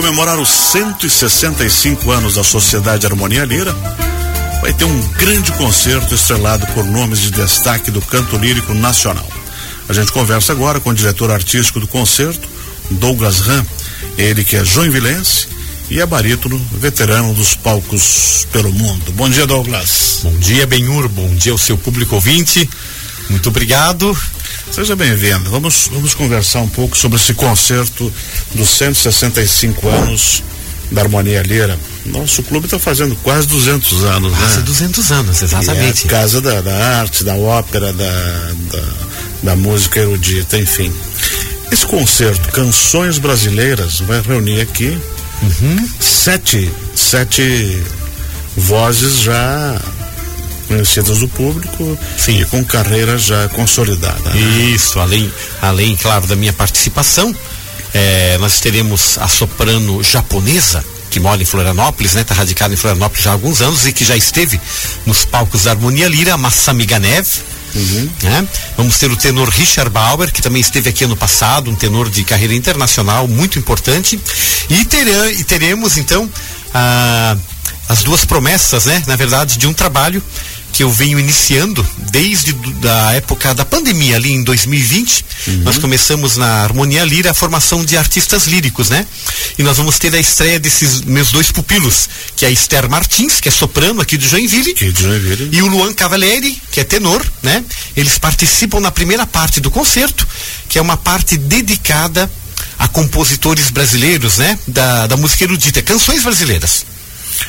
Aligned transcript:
comemorar 0.00 0.40
os 0.40 0.48
165 0.48 2.10
anos 2.10 2.36
da 2.36 2.42
Sociedade 2.42 3.04
Harmonia 3.04 3.44
Lira, 3.44 3.70
vai 4.62 4.72
ter 4.72 4.86
um 4.86 5.00
grande 5.08 5.52
concerto 5.52 6.14
estrelado 6.14 6.66
por 6.68 6.86
nomes 6.86 7.20
de 7.20 7.30
destaque 7.30 7.90
do 7.90 8.00
canto 8.00 8.38
lírico 8.38 8.72
nacional. 8.72 9.28
A 9.86 9.92
gente 9.92 10.10
conversa 10.10 10.52
agora 10.52 10.80
com 10.80 10.88
o 10.88 10.94
diretor 10.94 11.30
artístico 11.30 11.80
do 11.80 11.86
concerto, 11.86 12.48
Douglas 12.92 13.40
Ram, 13.40 13.62
ele 14.16 14.42
que 14.42 14.56
é 14.56 14.64
joinvilense 14.64 15.48
e 15.90 16.00
é 16.00 16.06
barítono, 16.06 16.58
veterano 16.72 17.34
dos 17.34 17.54
palcos 17.54 18.46
pelo 18.50 18.72
mundo. 18.72 19.12
Bom 19.12 19.28
dia, 19.28 19.46
Douglas. 19.46 20.20
Bom 20.22 20.34
dia, 20.38 20.66
Benhur. 20.66 21.10
Bom 21.10 21.28
dia 21.34 21.52
ao 21.52 21.58
seu 21.58 21.76
público 21.76 22.14
ouvinte. 22.14 22.66
Muito 23.28 23.50
obrigado. 23.50 24.16
Seja 24.70 24.94
bem-vindo. 24.94 25.50
Vamos, 25.50 25.88
vamos 25.92 26.14
conversar 26.14 26.60
um 26.60 26.68
pouco 26.68 26.96
sobre 26.96 27.18
esse 27.18 27.34
concerto 27.34 28.12
dos 28.54 28.68
165 28.70 29.88
anos 29.88 30.44
da 30.92 31.02
Harmonia 31.02 31.42
Lira. 31.42 31.78
Nosso 32.06 32.42
clube 32.44 32.66
está 32.66 32.78
fazendo 32.78 33.16
quase 33.16 33.48
200 33.48 34.04
anos, 34.04 34.36
quase 34.36 34.58
né? 34.58 34.62
200 34.62 35.12
anos, 35.12 35.42
exatamente. 35.42 36.04
E 36.04 36.06
é 36.06 36.10
casa 36.10 36.40
da, 36.40 36.60
da, 36.60 37.00
arte, 37.00 37.24
da 37.24 37.34
ópera, 37.34 37.92
da, 37.92 38.52
da, 38.70 38.82
da 39.42 39.56
música 39.56 40.00
erudita, 40.00 40.56
enfim. 40.56 40.92
Esse 41.70 41.86
concerto, 41.86 42.50
Canções 42.52 43.18
Brasileiras, 43.18 44.00
vai 44.00 44.20
reunir 44.20 44.60
aqui 44.60 44.96
uhum. 45.42 45.88
sete, 45.98 46.70
sete 46.94 47.82
vozes 48.56 49.18
já 49.18 49.80
conhecidas 50.70 51.18
do 51.18 51.26
público 51.26 51.98
Sim. 52.16 52.40
e 52.40 52.44
com 52.44 52.64
carreira 52.64 53.18
já 53.18 53.48
consolidada. 53.48 54.30
Né? 54.30 54.40
Isso, 54.72 55.00
além, 55.00 55.30
além, 55.60 55.96
claro, 55.96 56.28
da 56.28 56.36
minha 56.36 56.52
participação, 56.52 57.34
é, 57.92 58.38
nós 58.38 58.60
teremos 58.60 59.18
a 59.18 59.26
soprano 59.26 60.00
japonesa, 60.00 60.84
que 61.10 61.18
mora 61.18 61.42
em 61.42 61.44
Florianópolis, 61.44 62.14
né? 62.14 62.20
Está 62.20 62.36
radicada 62.36 62.72
em 62.72 62.76
Florianópolis 62.76 63.24
já 63.24 63.30
há 63.30 63.32
alguns 63.32 63.60
anos 63.60 63.84
e 63.84 63.92
que 63.92 64.04
já 64.04 64.16
esteve 64.16 64.60
nos 65.04 65.24
palcos 65.24 65.64
da 65.64 65.72
Harmonia 65.72 66.06
Lira, 66.06 66.36
Massami 66.36 66.86
Ganev. 66.86 67.26
Uhum. 67.74 68.10
Né? 68.22 68.48
Vamos 68.76 68.96
ter 68.96 69.10
o 69.10 69.16
tenor 69.16 69.48
Richard 69.48 69.90
Bauer, 69.90 70.30
que 70.32 70.40
também 70.40 70.60
esteve 70.60 70.88
aqui 70.88 71.02
ano 71.02 71.16
passado, 71.16 71.68
um 71.68 71.74
tenor 71.74 72.08
de 72.08 72.22
carreira 72.22 72.54
internacional 72.54 73.26
muito 73.26 73.58
importante. 73.58 74.20
E, 74.68 74.84
terá, 74.84 75.32
e 75.32 75.42
teremos, 75.42 75.98
então, 75.98 76.30
a, 76.72 77.36
as 77.88 78.04
duas 78.04 78.24
promessas, 78.24 78.84
né? 78.84 79.02
Na 79.08 79.16
verdade, 79.16 79.58
de 79.58 79.66
um 79.66 79.72
trabalho 79.72 80.22
que 80.80 80.84
eu 80.84 80.90
venho 80.90 81.20
iniciando 81.20 81.86
desde 82.10 82.56
a 82.88 83.12
época 83.12 83.54
da 83.54 83.66
pandemia 83.66 84.16
ali 84.16 84.32
em 84.32 84.42
2020. 84.42 85.24
Uhum. 85.46 85.56
Nós 85.58 85.76
começamos 85.76 86.38
na 86.38 86.62
Harmonia 86.62 87.04
Lira 87.04 87.32
a 87.32 87.34
formação 87.34 87.84
de 87.84 87.98
artistas 87.98 88.46
líricos, 88.46 88.88
né? 88.88 89.06
E 89.58 89.62
nós 89.62 89.76
vamos 89.76 89.98
ter 89.98 90.14
a 90.14 90.18
estreia 90.18 90.58
desses 90.58 91.02
meus 91.02 91.30
dois 91.32 91.52
pupilos, 91.52 92.08
que 92.34 92.46
é 92.46 92.48
a 92.48 92.50
Esther 92.50 92.88
Martins, 92.88 93.40
que 93.40 93.48
é 93.50 93.52
soprano 93.52 94.00
aqui 94.00 94.16
de 94.16 94.26
Joinville, 94.26 94.72
de 94.72 94.90
Joinville. 94.90 95.50
e 95.52 95.60
o 95.60 95.66
Luan 95.66 95.92
Cavalieri, 95.92 96.58
que 96.72 96.80
é 96.80 96.84
tenor, 96.84 97.30
né? 97.42 97.62
Eles 97.94 98.18
participam 98.18 98.80
na 98.80 98.90
primeira 98.90 99.26
parte 99.26 99.60
do 99.60 99.70
concerto, 99.70 100.26
que 100.66 100.78
é 100.78 100.80
uma 100.80 100.96
parte 100.96 101.36
dedicada 101.36 102.30
a 102.78 102.88
compositores 102.88 103.68
brasileiros, 103.68 104.38
né? 104.38 104.58
Da, 104.66 105.06
da 105.08 105.16
música 105.18 105.44
erudita, 105.44 105.82
canções 105.82 106.22
brasileiras. 106.22 106.86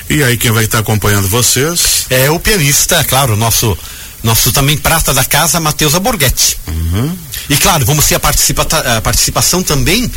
E 0.09 0.23
aí 0.23 0.37
quem 0.37 0.51
vai 0.51 0.65
estar 0.65 0.79
acompanhando 0.79 1.27
vocês? 1.27 2.05
É 2.09 2.29
o 2.29 2.39
pianista, 2.39 3.03
claro, 3.03 3.35
nosso 3.35 3.77
nosso 4.23 4.51
também 4.51 4.77
prata 4.77 5.13
da 5.13 5.23
casa, 5.23 5.59
Matheus 5.59 5.95
Aborghetti. 5.95 6.57
Uhum. 6.67 7.17
E 7.49 7.57
claro, 7.57 7.85
vamos 7.85 8.05
ter 8.05 8.15
a, 8.15 8.19
participa 8.19 8.67
a 8.97 9.01
participação 9.01 9.63
também 9.63 10.09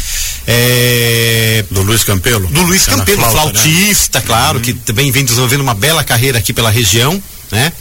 é, 0.46 1.64
do 1.70 1.82
Luiz 1.82 2.04
Campelo. 2.04 2.46
Do 2.48 2.62
Luiz 2.62 2.84
Campelo, 2.84 3.18
flauta, 3.22 3.46
né? 3.46 3.52
flautista, 3.52 4.18
né? 4.20 4.24
claro, 4.26 4.58
uhum. 4.58 4.62
que 4.62 4.74
também 4.74 5.10
vem 5.10 5.24
desenvolvendo 5.24 5.62
uma 5.62 5.74
bela 5.74 6.04
carreira 6.04 6.38
aqui 6.38 6.52
pela 6.52 6.70
região, 6.70 7.20
né? 7.50 7.72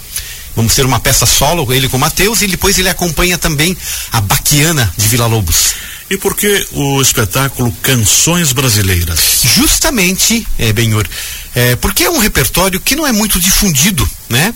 Vamos 0.56 0.76
ter 0.76 0.86
uma 0.86 1.00
peça 1.00 1.26
solo, 1.26 1.74
ele 1.74 1.90
com 1.90 1.98
o 1.98 2.00
Matheus, 2.00 2.42
e 2.44 2.48
depois 2.48 2.78
ele 2.78 2.88
acompanha 2.88 3.38
também 3.38 3.76
a 4.12 4.22
Baquiana 4.22 4.94
de 4.96 5.08
Vila 5.08 5.26
Lobos. 5.26 5.74
E 6.14 6.18
por 6.18 6.36
que 6.36 6.68
o 6.74 7.02
espetáculo 7.02 7.72
Canções 7.82 8.54
Brasileiras? 8.54 9.20
Justamente, 9.56 10.46
é, 10.60 10.72
Benhor, 10.72 11.08
é, 11.56 11.76
porque 11.78 12.04
é 12.04 12.10
um 12.10 12.20
repertório 12.20 12.80
que 12.80 12.96
não 12.96 13.08
é 13.08 13.12
muito 13.12 13.40
difundido, 13.40 14.08
né? 14.30 14.54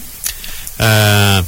Ah, 0.78 1.44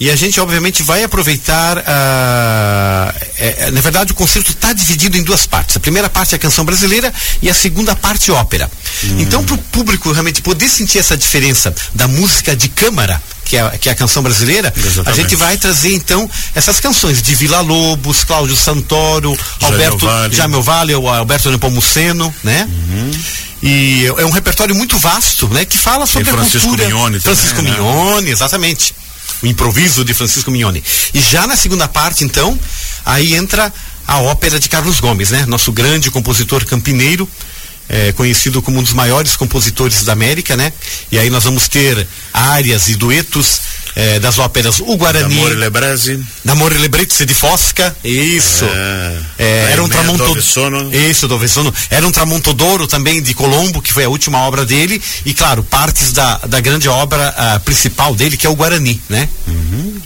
e 0.00 0.08
a 0.10 0.16
gente, 0.16 0.40
obviamente, 0.40 0.82
vai 0.82 1.04
aproveitar. 1.04 1.84
Ah, 1.86 3.14
é, 3.36 3.66
é 3.66 3.70
na 3.70 3.82
verdade, 3.82 4.12
o 4.12 4.14
concerto 4.14 4.52
está 4.52 4.72
dividido 4.72 5.18
em 5.18 5.22
duas 5.22 5.44
partes. 5.44 5.76
A 5.76 5.80
primeira 5.80 6.08
parte 6.08 6.34
é 6.34 6.36
a 6.36 6.38
canção 6.38 6.64
brasileira 6.64 7.12
e 7.42 7.50
a 7.50 7.54
segunda 7.54 7.94
parte 7.94 8.32
ópera. 8.32 8.70
Hum. 9.04 9.20
Então, 9.20 9.44
para 9.44 9.56
o 9.56 9.58
público 9.58 10.10
realmente 10.10 10.40
poder 10.40 10.70
sentir 10.70 11.00
essa 11.00 11.18
diferença 11.18 11.74
da 11.94 12.08
música 12.08 12.56
de 12.56 12.70
câmara 12.70 13.22
que 13.50 13.56
é, 13.56 13.78
que 13.78 13.88
é 13.88 13.92
a 13.92 13.96
canção 13.96 14.22
brasileira, 14.22 14.72
Exatamente. 14.76 15.08
a 15.08 15.12
gente 15.12 15.34
vai 15.34 15.56
trazer 15.56 15.92
então 15.92 16.30
essas 16.54 16.78
canções 16.78 17.20
de 17.20 17.34
Vila 17.34 17.60
Lobos, 17.60 18.22
Cláudio 18.22 18.54
Santoro, 18.54 19.36
Alberto 19.60 20.06
Jamel 20.30 20.62
Vale, 20.62 20.94
o 20.94 21.08
Alberto 21.08 21.50
Nepomuceno, 21.50 22.32
né? 22.44 22.68
Uhum. 22.70 23.10
E 23.64 24.06
é 24.06 24.24
um 24.24 24.30
repertório 24.30 24.72
muito 24.72 24.96
vasto, 24.98 25.48
né? 25.48 25.64
Que 25.64 25.76
fala 25.76 26.06
sobre 26.06 26.30
a 26.30 26.32
Francisco 26.32 26.68
cultura. 26.68 26.84
Mignone 26.84 27.18
Francisco 27.18 27.56
também, 27.56 27.72
né? 27.72 27.78
Mignone, 27.80 28.26
né? 28.26 28.30
exatamente. 28.30 28.94
O 29.42 29.46
improviso 29.46 30.04
de 30.04 30.14
Francisco 30.14 30.48
Mignone. 30.52 30.84
E 31.12 31.20
já 31.20 31.44
na 31.44 31.56
segunda 31.56 31.88
parte, 31.88 32.22
então, 32.22 32.56
aí 33.04 33.34
entra 33.34 33.72
a 34.06 34.18
ópera 34.18 34.60
de 34.60 34.68
Carlos 34.68 35.00
Gomes, 35.00 35.30
né? 35.30 35.44
Nosso 35.46 35.72
grande 35.72 36.08
compositor 36.08 36.64
campineiro, 36.64 37.28
é, 37.90 38.12
conhecido 38.12 38.62
como 38.62 38.78
um 38.78 38.82
dos 38.82 38.92
maiores 38.92 39.36
compositores 39.36 40.04
da 40.04 40.12
América, 40.12 40.56
né? 40.56 40.72
E 41.10 41.18
aí 41.18 41.28
nós 41.28 41.42
vamos 41.42 41.66
ter 41.66 42.06
áreas 42.32 42.88
e 42.88 42.94
duetos 42.94 43.60
é, 43.96 44.20
das 44.20 44.38
óperas 44.38 44.78
O 44.78 44.96
Guarani. 44.96 45.34
D'Amore 45.34 45.54
Lebreze. 45.56 46.24
D'Amore 46.44 46.78
Lebreze 46.78 47.26
de 47.26 47.34
Fosca. 47.34 47.94
Isso. 48.04 48.64
É, 48.64 49.18
é, 49.38 49.68
era 49.72 49.82
um 49.82 49.88
tramonto... 49.88 50.22
Isso, 50.92 51.26
do 51.26 51.36
Vessono. 51.36 51.74
Era 51.90 52.06
um 52.06 52.12
tramontodoro 52.12 52.86
também 52.86 53.20
de 53.20 53.34
Colombo, 53.34 53.82
que 53.82 53.92
foi 53.92 54.04
a 54.04 54.08
última 54.08 54.38
obra 54.38 54.64
dele. 54.64 55.02
E 55.26 55.34
claro, 55.34 55.64
partes 55.64 56.12
da, 56.12 56.38
da 56.38 56.60
grande 56.60 56.88
obra 56.88 57.34
uh, 57.36 57.60
principal 57.60 58.14
dele, 58.14 58.36
que 58.36 58.46
é 58.46 58.50
o 58.50 58.54
Guarani, 58.54 59.02
né? 59.08 59.28
Uhum. 59.48 60.00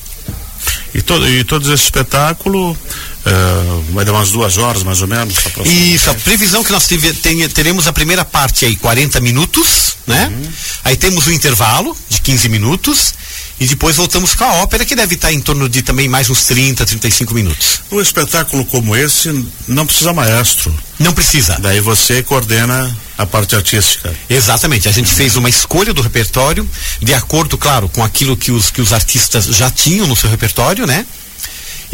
E, 0.95 1.03
todo, 1.03 1.29
e 1.29 1.45
todo 1.45 1.73
esse 1.73 1.85
espetáculo 1.85 2.77
uh, 3.27 3.93
vai 3.93 4.05
dar 4.05 4.13
umas 4.13 4.31
duas 4.31 4.59
horas 4.59 4.83
mais 4.83 5.01
ou 5.03 5.09
menos? 5.09 5.35
Isso, 5.65 6.11
a 6.11 6.15
previsão 6.15 6.63
que 6.63 6.73
nós 6.73 6.87
tive, 6.87 7.13
tem, 7.15 7.49
teremos 7.49 7.87
a 7.87 7.93
primeira 7.93 8.25
parte 8.25 8.65
aí, 8.65 8.77
40 8.77 9.21
minutos, 9.21 9.97
né? 10.07 10.31
Uhum. 10.33 10.51
Aí 10.85 10.97
temos 10.97 11.27
um 11.27 11.33
intervalo 11.33 11.97
de 12.09 12.21
15 12.21 12.49
minutos 12.49 13.15
e 13.59 13.67
depois 13.67 13.97
voltamos 13.97 14.35
com 14.35 14.45
a 14.45 14.55
ópera, 14.63 14.85
que 14.85 14.97
deve 14.97 15.15
estar 15.15 15.33
em 15.33 15.41
torno 15.41 15.69
de 15.69 15.81
também 15.81 16.09
mais 16.09 16.29
uns 16.29 16.45
30, 16.45 16.85
35 16.85 17.35
minutos. 17.35 17.81
Um 17.91 18.01
espetáculo 18.01 18.65
como 18.65 18.97
esse 18.97 19.47
não 19.69 19.87
precisa 19.87 20.13
maestro. 20.13 20.75
Não 20.99 21.13
precisa. 21.13 21.57
Daí 21.61 21.81
você 21.81 22.23
coordena 22.23 22.95
a 23.17 23.25
parte 23.25 23.55
artística. 23.55 24.13
Exatamente. 24.29 24.89
A 24.89 24.93
gente 24.93 25.13
fez 25.13 25.37
uma 25.37 25.49
escolha 25.49 25.95
do 25.95 26.03
repertório, 26.03 26.69
de 27.01 27.15
acordo, 27.15 27.57
claro, 27.57 27.89
com 27.89 28.03
aquilo 28.03 28.37
que 28.37 28.51
os, 28.51 28.71
que 28.71 28.81
os 28.81 28.93
artistas 28.93 29.45
já 29.47 29.71
tinham 29.71 30.07
no 30.07 30.17
seu 30.17 30.29
repertório, 30.29 30.87
né? 30.87 31.07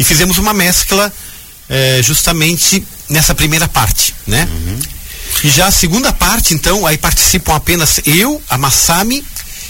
E 0.01 0.03
fizemos 0.03 0.37
uma 0.37 0.53
mescla 0.53 1.11
eh, 1.69 2.01
justamente 2.03 2.83
nessa 3.07 3.35
primeira 3.35 3.67
parte, 3.67 4.13
né? 4.25 4.47
Uhum. 4.51 4.79
E 5.43 5.49
já 5.49 5.67
a 5.67 5.71
segunda 5.71 6.11
parte, 6.11 6.53
então, 6.53 6.85
aí 6.85 6.97
participam 6.97 7.55
apenas 7.55 8.01
eu, 8.05 8.41
a 8.49 8.57
Massami 8.57 9.23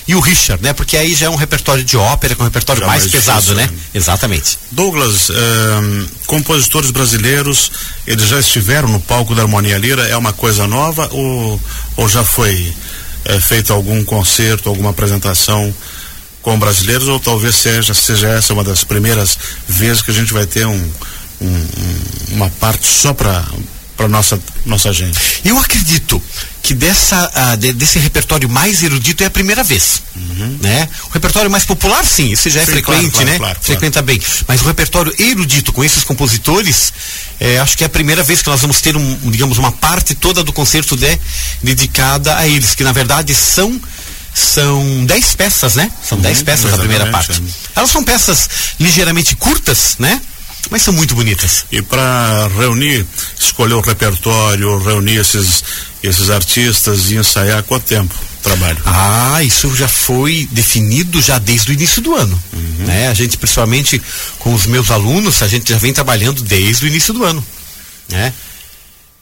e 0.07 0.15
o 0.15 0.19
Richard, 0.19 0.63
né? 0.63 0.73
Porque 0.73 0.97
aí 0.97 1.13
já 1.13 1.27
é 1.27 1.29
um 1.29 1.35
repertório 1.35 1.83
de 1.83 1.95
ópera, 1.97 2.35
com 2.35 2.43
é 2.43 2.45
um 2.45 2.47
repertório 2.47 2.85
mais, 2.87 3.03
mais, 3.03 3.11
pesado, 3.11 3.41
difícil, 3.41 3.55
né? 3.55 3.67
né? 3.71 3.77
Exatamente. 3.93 4.57
Douglas, 4.71 5.29
um, 5.29 6.07
compositores 6.25 6.91
brasileiros, 6.91 7.71
eles 8.07 8.27
já 8.27 8.39
estiveram 8.39 8.87
no 8.87 8.99
palco 8.99 9.35
da 9.35 9.43
Harmonia 9.43 9.77
Lira, 9.77 10.07
é 10.07 10.17
uma 10.17 10.33
coisa 10.33 10.65
nova 10.65 11.07
ou, 11.11 11.61
ou 11.97 12.09
já 12.09 12.23
foi 12.23 12.73
é, 13.25 13.39
feito 13.39 13.71
algum 13.71 14.03
concerto, 14.03 14.69
alguma 14.69 14.89
apresentação 14.89 15.73
com 16.41 16.57
brasileiros 16.57 17.07
ou 17.07 17.19
talvez 17.19 17.55
seja, 17.55 17.93
seja 17.93 18.29
essa 18.29 18.53
uma 18.53 18.63
das 18.63 18.83
primeiras 18.83 19.37
vezes 19.67 20.01
que 20.01 20.11
a 20.11 20.13
gente 20.13 20.33
vai 20.33 20.45
ter 20.45 20.65
um, 20.65 20.91
um, 21.41 21.67
uma 22.31 22.49
parte 22.49 22.85
só 22.87 23.13
para 23.13 23.45
para 23.95 24.07
nossa 24.07 24.39
nossa 24.65 24.91
gente. 24.91 25.19
Eu 25.45 25.59
acredito 25.59 26.21
que 26.63 26.73
dessa 26.73 27.29
uh, 27.35 27.57
de, 27.57 27.73
desse 27.73 27.99
repertório 27.99 28.49
mais 28.49 28.81
erudito 28.81 29.23
é 29.23 29.27
a 29.27 29.29
primeira 29.29 29.63
vez, 29.63 30.01
uhum. 30.15 30.57
né? 30.61 30.87
O 31.09 31.13
repertório 31.13 31.51
mais 31.51 31.65
popular 31.65 32.03
sim, 32.03 32.31
esse 32.31 32.49
já 32.49 32.61
é 32.61 32.65
sim, 32.65 32.71
frequente, 32.71 33.11
claro, 33.11 33.11
claro, 33.11 33.29
né? 33.29 33.37
Claro, 33.37 33.59
Frequenta 33.61 34.01
bem, 34.01 34.19
mas 34.47 34.61
o 34.61 34.65
repertório 34.65 35.13
erudito 35.19 35.71
com 35.71 35.83
esses 35.83 36.03
compositores, 36.03 36.93
é, 37.39 37.59
acho 37.59 37.77
que 37.77 37.83
é 37.83 37.87
a 37.87 37.89
primeira 37.89 38.23
vez 38.23 38.41
que 38.41 38.49
nós 38.49 38.61
vamos 38.61 38.81
ter 38.81 38.95
um, 38.95 39.17
digamos 39.25 39.57
uma 39.57 39.71
parte 39.71 40.15
toda 40.15 40.43
do 40.43 40.53
concerto 40.53 40.95
de, 40.95 41.19
dedicada 41.61 42.37
a 42.37 42.47
eles, 42.47 42.73
que 42.73 42.83
na 42.83 42.91
verdade 42.91 43.35
são 43.35 43.79
são 44.33 45.05
dez 45.05 45.35
peças, 45.35 45.75
né? 45.75 45.91
São 46.07 46.17
dez 46.19 46.39
uhum, 46.39 46.45
peças 46.45 46.71
da 46.71 46.77
primeira 46.77 47.07
parte. 47.07 47.41
É. 47.41 47.79
Elas 47.79 47.89
são 47.89 48.03
peças 48.03 48.49
ligeiramente 48.79 49.35
curtas, 49.35 49.95
né? 49.99 50.21
mas 50.69 50.81
são 50.81 50.93
muito 50.93 51.15
bonitas. 51.15 51.65
E 51.71 51.81
para 51.81 52.49
reunir, 52.57 53.05
escolher 53.39 53.73
o 53.73 53.81
repertório, 53.81 54.77
reunir 54.79 55.17
esses, 55.17 55.63
esses 56.03 56.29
artistas 56.29 57.09
e 57.09 57.15
ensaiar 57.15 57.63
quanto 57.63 57.85
tempo? 57.85 58.13
Trabalho. 58.43 58.77
Ah, 58.85 59.43
isso 59.43 59.75
já 59.75 59.87
foi 59.87 60.47
definido 60.51 61.21
já 61.21 61.37
desde 61.37 61.71
o 61.71 61.73
início 61.73 62.01
do 62.01 62.15
ano. 62.15 62.41
Uhum. 62.53 62.85
Né? 62.85 63.07
A 63.09 63.13
gente, 63.13 63.37
principalmente 63.37 64.01
com 64.39 64.53
os 64.53 64.65
meus 64.65 64.89
alunos, 64.89 65.43
a 65.43 65.47
gente 65.47 65.71
já 65.71 65.77
vem 65.77 65.93
trabalhando 65.93 66.41
desde 66.41 66.85
o 66.85 66.87
início 66.87 67.13
do 67.13 67.23
ano. 67.23 67.45
Né? 68.09 68.33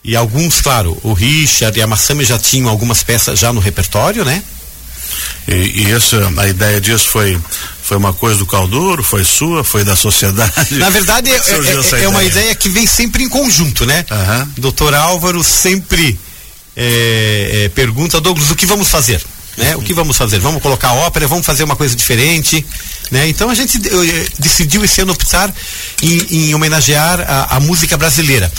E 0.04 0.16
alguns, 0.16 0.62
claro, 0.62 0.98
o 1.04 1.14
Richard 1.14 1.78
e 1.78 1.82
a 1.82 1.88
Massami 1.88 2.24
já 2.24 2.40
tinham 2.40 2.70
algumas 2.70 3.04
peças 3.04 3.38
já 3.38 3.52
no 3.52 3.60
repertório, 3.60 4.24
né? 4.24 4.42
E, 5.48 5.84
e 5.84 5.92
essa, 5.92 6.32
a 6.38 6.48
ideia 6.48 6.80
disso 6.80 7.10
foi 7.10 7.40
foi 7.82 7.98
uma 7.98 8.14
coisa 8.14 8.38
do 8.38 8.46
Calduro, 8.46 9.02
foi 9.02 9.24
sua, 9.24 9.64
foi 9.64 9.84
da 9.84 9.96
sociedade? 9.96 10.76
Na 10.76 10.92
verdade, 10.92 11.32
é, 11.34 11.98
é, 11.98 12.04
é 12.04 12.08
uma 12.08 12.24
ideia 12.24 12.54
que 12.54 12.70
vem 12.70 12.86
sempre 12.86 13.24
em 13.24 13.30
conjunto, 13.30 13.84
né? 13.84 14.06
Uhum. 14.12 14.48
Doutor 14.60 14.94
Álvaro 14.94 15.44
sempre 15.44 16.20
é, 16.78 17.64
é, 17.66 17.70
pergunta, 17.70 18.22
Douglas, 18.22 18.52
o 18.52 18.56
que 18.56 18.68
vamos 18.68 18.90
fazer? 18.90 19.20
Né? 19.58 19.76
O 19.76 19.82
que 19.82 19.94
vamos 19.94 20.16
fazer? 20.16 20.40
Vamos 20.40 20.62
colocar 20.62 20.94
ópera, 20.94 21.28
vamos 21.28 21.46
fazer 21.46 21.64
uma 21.64 21.76
coisa 21.76 21.96
diferente, 21.96 22.64
né? 23.12 23.28
Então 23.28 23.50
a 23.50 23.56
gente 23.56 23.78
eh, 23.78 24.28
decidiu 24.38 24.86
esse 24.86 25.02
ano 25.02 25.12
optar 25.12 25.54
em, 26.02 26.50
em 26.50 26.56
homenagear 26.56 27.20
a, 27.28 27.58
a 27.58 27.60
música 27.60 27.98
brasileira 27.98 28.50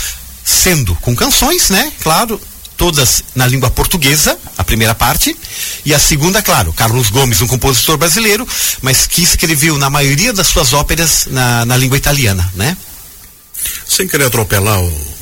sendo 0.44 0.94
com 0.96 1.14
canções, 1.14 1.70
né? 1.70 1.92
Claro, 2.02 2.40
todas 2.80 3.22
na 3.34 3.46
língua 3.46 3.70
portuguesa, 3.70 4.38
a 4.56 4.64
primeira 4.64 4.94
parte, 4.94 5.36
e 5.84 5.92
a 5.92 5.98
segunda, 5.98 6.40
claro, 6.40 6.72
Carlos 6.72 7.10
Gomes, 7.10 7.42
um 7.42 7.46
compositor 7.46 7.98
brasileiro, 7.98 8.48
mas 8.80 9.06
que 9.06 9.22
escreveu 9.22 9.76
na 9.76 9.90
maioria 9.90 10.32
das 10.32 10.46
suas 10.46 10.72
óperas 10.72 11.26
na, 11.30 11.66
na 11.66 11.76
língua 11.76 11.98
italiana, 11.98 12.50
né? 12.54 12.74
Sem 13.86 14.08
querer 14.08 14.24
atropelar 14.24 14.80
o, 14.80 15.14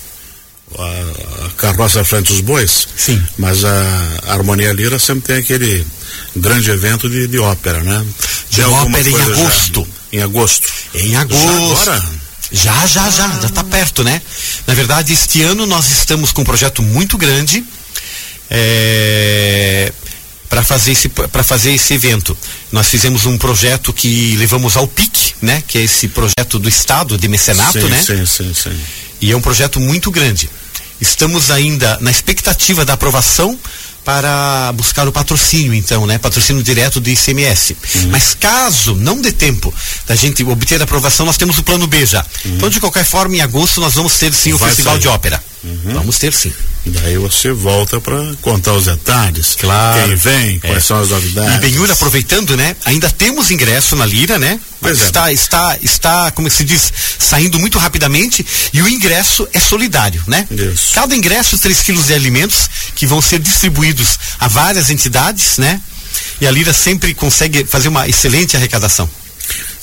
a, 0.79 1.47
a 1.47 1.51
carroça 1.57 2.05
frente 2.05 2.29
dos 2.29 2.43
bois, 2.43 2.87
Sim. 2.97 3.21
mas 3.37 3.65
a, 3.65 3.73
a 4.29 4.35
Harmonia 4.35 4.73
Lira 4.73 5.01
sempre 5.01 5.23
tem 5.23 5.39
aquele 5.39 5.85
grande 6.37 6.71
evento 6.71 7.11
de, 7.11 7.27
de 7.27 7.41
ópera, 7.41 7.83
né? 7.83 8.07
De 8.51 8.63
ópera 8.63 9.09
em 9.09 9.21
agosto. 9.21 9.81
Já, 9.83 10.17
em 10.17 10.23
agosto. 10.23 10.73
Em 10.95 11.17
agosto. 11.17 11.85
Já 11.85 11.97
agora? 11.97 12.18
Já, 12.51 12.87
já, 12.87 13.11
já, 13.11 13.29
já 13.29 13.47
está 13.47 13.63
perto, 13.63 14.03
né? 14.03 14.21
Na 14.67 14.75
verdade, 14.75 15.13
este 15.13 15.43
ano 15.43 15.67
nós 15.67 15.91
estamos 15.91 16.33
com 16.33 16.43
um 16.43 16.45
projeto 16.45 16.83
muito 16.83 17.19
grande 17.19 17.65
é, 18.51 19.93
para 20.49 20.63
fazer 20.63 20.93
esse 20.93 21.09
para 21.09 21.43
fazer 21.43 21.73
esse 21.73 21.93
evento. 21.93 22.37
Nós 22.73 22.89
fizemos 22.89 23.27
um 23.27 23.37
projeto 23.37 23.93
que 23.93 24.35
levamos 24.37 24.77
ao 24.77 24.89
PIC, 24.89 25.35
né? 25.43 25.63
Que 25.67 25.79
é 25.79 25.83
esse 25.83 26.09
projeto 26.09 26.59
do 26.59 26.69
Estado 26.69 27.19
de 27.19 27.29
mecenato, 27.29 27.81
sim, 27.81 27.89
né? 27.89 28.03
Sim, 28.03 28.25
sim, 28.25 28.55
sim. 28.55 28.81
E 29.21 29.31
é 29.31 29.37
um 29.37 29.43
projeto 29.43 29.79
muito 29.79 30.11
grande. 30.11 30.49
Estamos 31.01 31.51
ainda 31.51 31.99
na 32.01 32.11
expectativa 32.11 32.85
da 32.85 32.95
aprovação 32.95 33.59
para 34.09 34.73
buscar 34.73 35.07
o 35.07 35.13
patrocínio, 35.13 35.75
então, 35.75 36.07
né? 36.07 36.17
Patrocínio 36.17 36.63
direto 36.63 36.99
do 36.99 37.11
ICMS. 37.11 37.77
Uhum. 37.95 38.09
Mas 38.09 38.33
caso 38.33 38.95
não 38.95 39.21
dê 39.21 39.31
tempo 39.31 39.73
da 40.07 40.15
gente 40.15 40.43
obter 40.45 40.81
a 40.81 40.85
aprovação, 40.85 41.27
nós 41.27 41.37
temos 41.37 41.59
o 41.59 41.63
plano 41.63 41.87
B 41.87 42.07
já. 42.07 42.25
Uhum. 42.43 42.55
Então, 42.55 42.71
de 42.71 42.81
qualquer 42.81 43.05
forma, 43.05 43.37
em 43.37 43.43
agosto 43.43 43.83
nós 43.83 43.97
vamos 43.97 44.19
ter 44.19 44.33
sim 44.33 44.55
o 44.55 44.57
Vai 44.57 44.71
Festival 44.71 44.95
sair. 44.95 45.03
de 45.03 45.09
Ópera. 45.09 45.45
Uhum. 45.63 45.93
Vamos 45.93 46.19
ter 46.19 46.33
sim. 46.33 46.51
Daí 46.89 47.19
você 47.19 47.53
volta 47.53 48.01
para 48.01 48.17
contar 48.41 48.73
os 48.73 48.87
detalhes. 48.87 49.57
Claro. 49.59 50.07
Quem 50.07 50.17
vem, 50.17 50.59
quais 50.61 50.77
é. 50.77 50.81
são 50.81 51.01
as 51.01 51.11
novidades. 51.11 51.57
E 51.57 51.59
Benhur, 51.59 51.91
aproveitando, 51.91 52.57
né? 52.57 52.75
Ainda 52.85 53.11
temos 53.11 53.51
ingresso 53.51 53.95
na 53.97 54.07
Lira, 54.07 54.39
né? 54.39 54.59
Pois 54.81 55.01
está, 55.01 55.31
é. 55.31 55.35
está, 55.35 55.77
está, 55.83 56.31
como 56.31 56.49
se 56.51 56.65
diz, 56.65 56.93
saindo 57.19 57.59
muito 57.59 57.79
rapidamente 57.79 58.47
e 58.73 58.81
o 58.81 58.89
ingresso 58.89 59.49
é 59.53 59.59
solidário, 59.59 60.23
né? 60.27 60.47
Isso. 60.51 60.95
Cada 60.95 61.15
ingresso, 61.15 61.59
3 61.59 61.83
quilos 61.83 62.07
de 62.07 62.15
alimentos 62.15 62.71
que 62.95 63.07
vão 63.07 63.21
ser 63.21 63.41
distribuídos 63.41 64.19
a 64.39 64.49
várias 64.49 64.91
entidades, 64.91 65.59
né? 65.59 65.81
E 66.41 66.47
a 66.47 66.51
Lira 66.51 66.73
sempre 66.73 67.13
consegue 67.15 67.65
fazer 67.65 67.89
uma 67.89 68.09
excelente 68.09 68.57
arrecadação. 68.57 69.09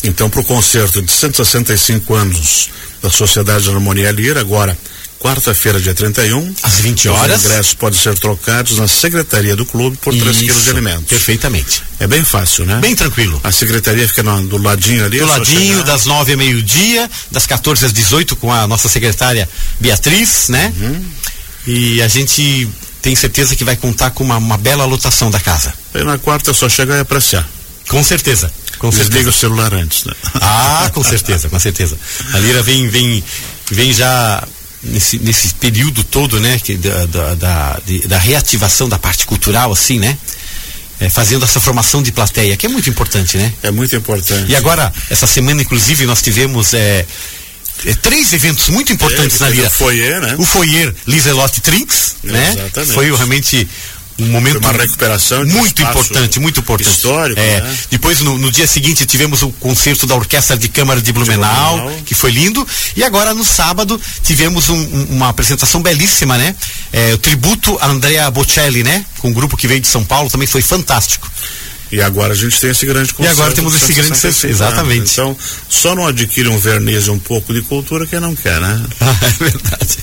Então, 0.03 0.29
para 0.29 0.39
o 0.39 0.43
concerto 0.43 1.01
de 1.01 1.11
165 1.11 2.13
anos 2.13 2.69
da 3.01 3.09
Sociedade 3.09 3.63
de 3.63 3.69
Harmonia 3.69 4.11
Lira, 4.11 4.39
agora 4.39 4.77
quarta-feira, 5.25 5.81
dia 5.81 5.95
31. 5.95 6.53
Às 6.61 6.75
20 6.75 7.09
horas. 7.09 7.39
Os 7.39 7.45
ingressos 7.45 7.73
podem 7.73 7.99
ser 7.99 8.15
trocados 8.19 8.77
na 8.77 8.87
secretaria 8.87 9.55
do 9.55 9.65
clube 9.65 9.97
por 9.97 10.15
3 10.15 10.37
quilos 10.37 10.63
de 10.63 10.69
alimentos. 10.69 11.05
Perfeitamente. 11.07 11.81
É 11.99 12.05
bem 12.05 12.23
fácil, 12.23 12.63
né? 12.63 12.77
Bem 12.79 12.95
tranquilo. 12.95 13.41
A 13.43 13.51
secretaria 13.51 14.07
fica 14.07 14.21
no, 14.21 14.45
do 14.45 14.57
ladinho 14.57 15.03
ali. 15.03 15.17
Do 15.17 15.25
ladinho, 15.25 15.83
das 15.83 16.05
9 16.05 16.33
a 16.33 16.37
meio-dia, 16.37 17.09
das 17.31 17.47
14 17.47 17.87
às 17.87 17.93
18 17.93 18.35
com 18.35 18.53
a 18.53 18.67
nossa 18.67 18.87
secretária 18.87 19.49
Beatriz, 19.79 20.49
né? 20.49 20.71
Uhum. 20.79 21.05
E 21.65 22.01
a 22.03 22.07
gente 22.07 22.69
tem 23.01 23.15
certeza 23.15 23.55
que 23.55 23.63
vai 23.63 23.75
contar 23.75 24.11
com 24.11 24.23
uma, 24.23 24.37
uma 24.37 24.57
bela 24.57 24.85
lotação 24.85 25.31
da 25.31 25.39
casa. 25.39 25.73
E 25.95 26.03
na 26.03 26.19
quarta 26.19 26.51
é 26.51 26.53
só 26.53 26.69
chegar 26.69 26.97
e 26.97 26.99
apreciar. 26.99 27.47
Com 27.87 28.03
certeza. 28.03 28.51
Com 28.77 28.89
Desliga 28.89 29.11
certeza. 29.11 29.29
o 29.29 29.33
celular 29.33 29.73
antes, 29.73 30.03
né? 30.03 30.13
Ah, 30.35 30.91
com 30.93 31.03
certeza, 31.03 31.49
com 31.49 31.59
certeza. 31.59 31.97
A 32.33 32.39
Lira 32.39 32.61
vem, 32.61 32.87
vem, 32.89 33.23
vem 33.71 33.93
já 33.93 34.43
nesse, 34.85 35.19
nesse 35.19 35.53
período 35.55 36.03
todo, 36.03 36.39
né, 36.39 36.59
que, 36.59 36.75
da, 36.77 37.05
da, 37.05 37.35
da, 37.35 37.79
de, 37.85 38.07
da 38.07 38.17
reativação 38.17 38.87
da 38.87 38.97
parte 38.97 39.25
cultural, 39.25 39.71
assim, 39.71 39.99
né? 39.99 40.17
É, 40.97 41.09
fazendo 41.09 41.43
essa 41.43 41.59
formação 41.59 42.01
de 42.01 42.11
plateia, 42.11 42.55
que 42.55 42.65
é 42.65 42.69
muito 42.69 42.89
importante, 42.89 43.37
né? 43.37 43.51
É 43.61 43.69
muito 43.69 43.93
importante. 43.95 44.49
E 44.49 44.55
agora, 44.55 44.93
essa 45.09 45.27
semana, 45.27 45.61
inclusive, 45.61 46.05
nós 46.05 46.21
tivemos 46.21 46.73
é, 46.73 47.05
é, 47.83 47.93
três 47.95 48.31
eventos 48.31 48.69
muito 48.69 48.93
importantes 48.93 49.41
é, 49.41 49.43
na 49.43 49.49
Lira. 49.49 49.67
O 49.67 49.71
Foyer, 49.71 50.21
né? 50.21 50.35
O 50.37 50.45
Foyer 50.45 50.95
Liselotte 51.05 51.59
Trinks, 51.59 52.15
né? 52.23 52.55
Exatamente. 52.57 52.93
Foi 52.93 53.05
realmente 53.13 53.67
um 54.17 54.27
momento 54.27 54.61
Foi 54.61 54.71
uma 54.71 54.81
recuperação 54.81 55.45
muito 55.45 55.81
importante, 55.81 56.39
muito 56.39 56.59
importante. 56.61 56.89
Histórico, 56.89 57.39
é. 57.39 57.59
né? 57.59 57.77
Depois 57.91 58.21
no, 58.21 58.37
no, 58.37 58.49
dia 58.49 58.65
seguinte 58.65 59.05
tivemos 59.05 59.41
o 59.41 59.49
concerto 59.49 60.07
da 60.07 60.15
Orquestra 60.15 60.55
de 60.55 60.69
Câmara 60.69 61.01
de 61.01 61.11
Blumenau, 61.11 61.75
de 61.75 61.81
Blumenau. 61.81 62.03
que 62.05 62.15
foi 62.15 62.31
lindo, 62.31 62.65
e 62.95 63.03
agora 63.03 63.33
no 63.33 63.43
sábado 63.43 63.99
tivemos 64.23 64.69
um, 64.69 64.75
um, 64.75 65.03
uma 65.11 65.29
apresentação 65.29 65.81
belíssima, 65.81 66.37
né? 66.37 66.55
É, 66.93 67.13
o 67.13 67.17
tributo 67.17 67.77
a 67.81 67.87
Andrea 67.87 68.31
Bocelli, 68.31 68.83
né? 68.83 69.05
Com 69.19 69.29
um 69.29 69.33
grupo 69.33 69.57
que 69.57 69.67
veio 69.67 69.81
de 69.81 69.87
São 69.87 70.03
Paulo, 70.03 70.29
também 70.29 70.47
foi 70.47 70.61
fantástico. 70.61 71.29
E 71.91 72.01
agora 72.01 72.33
a 72.33 72.35
gente 72.35 72.59
tem 72.59 72.71
esse 72.71 72.85
grande 72.85 73.13
concerto. 73.13 73.37
E 73.37 73.41
agora 73.41 73.53
temos 73.53 73.75
esse 73.75 73.93
grande 73.93 74.09
concerto, 74.09 74.47
exatamente. 74.47 75.11
Então, 75.11 75.37
só 75.69 75.93
não 75.93 76.07
adquire 76.07 76.47
um 76.49 76.57
verniz 76.57 77.05
e 77.07 77.11
um 77.11 77.19
pouco 77.19 77.53
de 77.53 77.61
cultura 77.61 78.07
quem 78.07 78.19
não 78.19 78.35
quer, 78.35 78.59
né? 78.59 78.83
Ah, 79.01 79.15
é 79.21 79.43
verdade. 79.43 79.97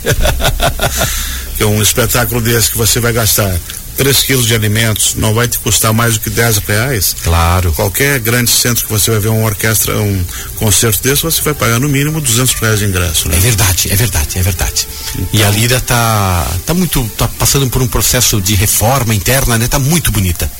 que 1.57 1.63
é 1.63 1.67
um 1.67 1.83
espetáculo 1.83 2.41
desse 2.41 2.71
que 2.71 2.79
você 2.79 3.01
vai 3.01 3.13
gastar 3.13 3.53
3 3.97 4.23
quilos 4.23 4.47
de 4.47 4.55
alimentos 4.55 5.15
não 5.15 5.35
vai 5.35 5.47
te 5.47 5.59
custar 5.59 5.93
mais 5.93 6.15
do 6.15 6.21
que 6.21 6.31
10 6.31 6.59
reais. 6.59 7.17
Claro. 7.23 7.73
Qualquer 7.73 8.19
grande 8.21 8.51
centro 8.51 8.85
que 8.85 8.93
você 8.93 9.11
vai 9.11 9.21
ver 9.21 9.29
uma 9.29 9.45
orquestra, 9.45 9.97
um 9.99 10.25
concerto 10.57 11.03
desse, 11.03 11.23
você 11.23 11.41
vai 11.43 11.55
pagar 11.55 11.79
no 11.79 11.89
mínimo 11.89 12.21
200 12.21 12.55
reais 12.55 12.79
de 12.79 12.87
ingresso. 12.87 13.29
Né? 13.29 13.37
É 13.37 13.41
verdade, 13.41 13.93
é 13.93 13.97
verdade, 13.97 14.39
é 14.39 14.43
verdade. 14.43 14.89
Então, 15.15 15.29
e 15.33 15.45
a 15.45 15.51
Lira 15.51 15.81
tá, 15.81 16.47
tá 16.67 16.75
muito, 16.75 17.05
tá 17.17 17.29
passando 17.29 17.69
por 17.69 17.83
um 17.83 17.87
processo 17.87 18.41
de 18.41 18.55
reforma 18.55 19.15
interna, 19.15 19.59
né? 19.59 19.69
Tá 19.69 19.79
muito 19.79 20.11
bonita. 20.11 20.51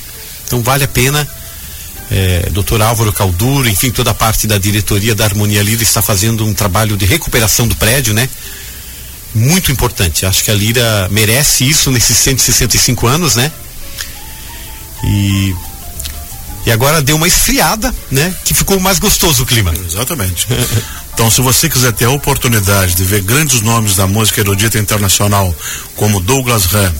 Então 0.45 0.61
vale 0.61 0.83
a 0.83 0.87
pena. 0.87 1.27
É, 2.11 2.49
Dr. 2.51 2.81
Álvaro 2.81 3.11
Calduro, 3.11 3.67
enfim, 3.67 3.89
toda 3.89 4.11
a 4.11 4.13
parte 4.13 4.45
da 4.45 4.59
diretoria 4.59 5.15
da 5.15 5.23
Harmonia 5.23 5.63
Lira 5.63 5.81
está 5.81 6.01
fazendo 6.01 6.45
um 6.45 6.53
trabalho 6.53 6.95
de 6.95 7.05
recuperação 7.05 7.67
do 7.67 7.75
prédio, 7.75 8.13
né? 8.13 8.29
Muito 9.33 9.71
importante. 9.71 10.25
Acho 10.25 10.43
que 10.43 10.51
a 10.51 10.55
Lira 10.55 11.07
merece 11.11 11.67
isso 11.67 11.91
nesses 11.91 12.17
165 12.17 13.07
anos, 13.07 13.35
né? 13.35 13.51
E 15.03 15.53
e 16.65 16.71
agora 16.71 17.01
deu 17.01 17.17
uma 17.17 17.27
esfriada, 17.27 17.93
né? 18.09 18.33
Que 18.45 18.53
ficou 18.53 18.79
mais 18.79 18.97
gostoso 18.97 19.43
o 19.43 19.45
clima. 19.45 19.73
Exatamente. 19.85 20.47
então, 21.13 21.29
se 21.29 21.41
você 21.41 21.69
quiser 21.69 21.91
ter 21.91 22.05
a 22.05 22.09
oportunidade 22.09 22.95
de 22.95 23.03
ver 23.03 23.21
grandes 23.21 23.61
nomes 23.61 23.95
da 23.95 24.07
música 24.07 24.39
erudita 24.39 24.79
internacional, 24.79 25.53
como 25.95 26.21
Douglas 26.21 26.65
Ram, 26.65 26.93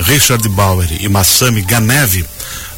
Richard 0.00 0.48
Bauer 0.48 0.88
e 1.00 1.08
Massami 1.08 1.60
Ganeve, 1.62 2.24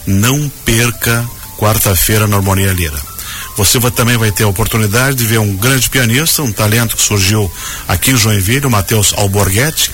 não 0.05 0.51
perca 0.65 1.25
quarta-feira 1.59 2.27
na 2.27 2.37
Harmonia 2.37 2.73
Lira. 2.73 3.12
Você 3.57 3.79
vai, 3.79 3.91
também 3.91 4.17
vai 4.17 4.33
ter 4.33 4.45
a 4.45 4.49
oportunidade 4.49 5.17
de 5.17 5.27
ver 5.27 5.39
um 5.39 5.55
grande 5.55 5.89
pianista, 5.91 6.43
um 6.43 6.53
talento 6.53 6.97
que 6.97 7.03
surgiu 7.03 7.51
aqui 7.87 8.13
em 8.13 8.17
Joinville, 8.17 8.67
o 8.67 8.71
Matheus 8.71 9.13
Alborguete 9.17 9.91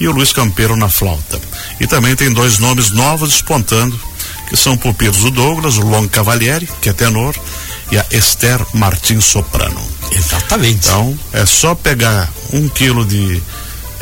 e 0.00 0.08
o 0.08 0.12
Luiz 0.12 0.32
Campeiro 0.32 0.76
na 0.76 0.88
flauta. 0.88 1.40
E 1.78 1.86
também 1.86 2.16
tem 2.16 2.32
dois 2.32 2.58
nomes 2.58 2.90
novos 2.90 3.30
despontando, 3.30 3.98
que 4.48 4.56
são 4.56 4.76
pupilos, 4.76 5.24
o 5.24 5.30
Douglas, 5.30 5.76
o 5.76 5.82
Long 5.82 6.08
Cavalieri, 6.08 6.68
que 6.80 6.88
é 6.88 6.92
tenor, 6.92 7.34
e 7.90 7.98
a 7.98 8.06
Esther 8.10 8.64
Martins 8.72 9.24
Soprano. 9.24 9.80
Exatamente. 10.10 10.88
Então, 10.88 11.18
é 11.32 11.44
só 11.44 11.74
pegar 11.74 12.32
um 12.52 12.68
quilo 12.68 13.04
de 13.04 13.42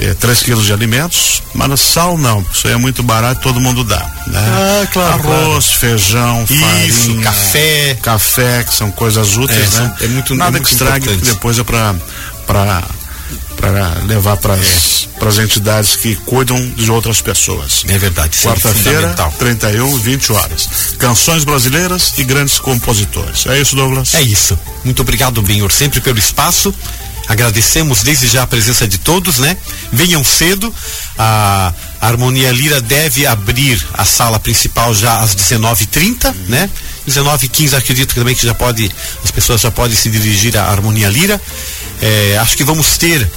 é, 0.01 0.15
3 0.15 0.43
quilos 0.43 0.67
de 0.67 0.73
alimentos, 0.73 1.43
mas 1.55 1.81
sal 1.81 2.17
não, 2.17 2.45
isso 2.53 2.67
aí 2.67 2.75
é 2.75 2.77
muito 2.77 3.03
barato, 3.03 3.41
todo 3.41 3.61
mundo 3.61 3.85
dá. 3.85 3.99
Né? 4.27 4.39
Ah, 4.39 4.87
claro. 4.93 5.15
Arroz, 5.15 5.67
claro. 5.67 5.79
feijão, 5.81 6.45
isso, 6.49 6.61
farinha, 6.61 7.23
café. 7.23 7.99
Café, 8.03 8.65
que 8.65 8.75
são 8.75 8.91
coisas 8.91 9.37
úteis, 9.37 9.77
é, 9.77 9.81
né? 9.81 9.97
é 10.01 10.09
muito 10.09 10.35
Nada 10.35 10.51
é 10.51 10.53
muito 10.53 10.67
que 10.67 10.73
estrague, 10.73 11.07
importante. 11.07 11.35
depois 11.35 11.59
é 11.59 11.65
para 11.65 11.95
para 12.47 12.85
para 13.61 13.95
levar 14.07 14.37
para 14.39 14.55
as 14.55 15.39
é. 15.39 15.43
entidades 15.43 15.95
que 15.97 16.17
cuidam 16.17 16.59
de 16.71 16.91
outras 16.91 17.21
pessoas. 17.21 17.85
É 17.87 17.99
verdade. 17.99 18.39
Quarta-feira, 18.39 19.15
31, 19.39 19.99
20 19.99 20.33
horas. 20.33 20.69
Canções 20.99 21.45
brasileiras 21.45 22.15
e 22.17 22.25
grandes 22.25 22.59
compositores. 22.59 23.47
É 23.47 23.61
isso, 23.61 23.77
Douglas? 23.77 24.15
É 24.15 24.23
isso. 24.23 24.59
Muito 24.83 25.03
obrigado, 25.03 25.43
Benhor, 25.43 25.71
sempre 25.71 26.01
pelo 26.01 26.19
espaço. 26.19 26.75
Agradecemos 27.31 28.03
desde 28.03 28.27
já 28.27 28.43
a 28.43 28.47
presença 28.47 28.89
de 28.89 28.99
todos, 28.99 29.39
né? 29.39 29.57
Venham 29.93 30.25
cedo. 30.25 30.75
A, 31.17 31.73
Harmonia 32.01 32.51
Lira 32.51 32.81
deve 32.81 33.25
abrir 33.25 33.81
a 33.93 34.05
sala 34.05 34.41
principal 34.41 34.93
já 34.93 35.21
às 35.21 35.37
19h30, 35.37 36.25
uhum. 36.25 36.35
né? 36.49 36.69
19h15 37.09 37.75
acredito 37.75 38.17
também 38.17 38.35
que 38.35 38.45
já 38.45 38.53
pode, 38.53 38.91
as 39.23 39.31
pessoas 39.31 39.61
já 39.61 39.71
podem 39.71 39.97
se 39.97 40.11
dirigir 40.11 40.57
à 40.57 40.71
Harmonia 40.71 41.09
Lira. 41.09 41.41
É, 42.03 42.37
acho 42.41 42.57
que 42.57 42.65
vamos 42.65 42.99
ter 42.99 43.31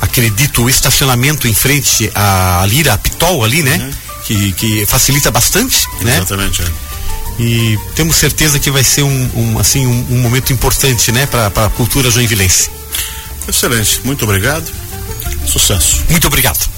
acredito, 0.00 0.64
o 0.64 0.68
estacionamento 0.68 1.46
em 1.46 1.54
frente 1.54 2.10
à 2.16 2.64
Lira, 2.66 2.94
a 2.94 2.98
Pitol 2.98 3.44
ali, 3.44 3.62
né? 3.62 3.76
Uhum. 3.76 3.92
Que, 4.24 4.52
que 4.52 4.86
facilita 4.86 5.30
bastante, 5.30 5.86
né? 6.00 6.16
Exatamente, 6.16 6.60
é. 6.62 6.66
E 7.38 7.78
temos 7.94 8.16
certeza 8.16 8.58
que 8.58 8.70
vai 8.70 8.82
ser 8.82 9.04
um, 9.04 9.30
um 9.36 9.58
assim, 9.60 9.86
um, 9.86 10.06
um, 10.10 10.18
momento 10.18 10.52
importante, 10.52 11.12
né? 11.12 11.24
Para 11.26 11.46
a 11.46 11.70
cultura 11.70 12.10
joinvilense. 12.10 12.81
Excelente, 13.48 14.00
muito 14.04 14.24
obrigado. 14.24 14.70
Sucesso. 15.46 16.04
Muito 16.08 16.26
obrigado. 16.26 16.71